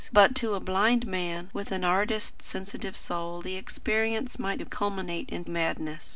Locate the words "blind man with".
0.59-1.71